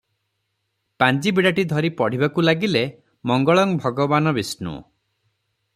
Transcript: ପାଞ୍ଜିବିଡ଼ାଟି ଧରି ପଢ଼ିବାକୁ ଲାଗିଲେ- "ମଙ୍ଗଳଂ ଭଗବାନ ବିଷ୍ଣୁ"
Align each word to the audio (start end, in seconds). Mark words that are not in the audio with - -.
ପାଞ୍ଜିବିଡ଼ାଟି 1.03 1.65
ଧରି 1.73 1.91
ପଢ଼ିବାକୁ 1.99 2.45
ଲାଗିଲେ- 2.47 2.83
"ମଙ୍ଗଳଂ 3.33 3.75
ଭଗବାନ 3.85 4.35
ବିଷ୍ଣୁ" 4.39 4.75